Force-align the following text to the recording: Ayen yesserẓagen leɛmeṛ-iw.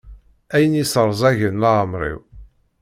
Ayen 0.55 0.77
yesserẓagen 0.79 1.61
leɛmeṛ-iw. 1.61 2.19